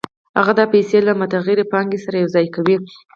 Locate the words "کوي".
2.55-2.75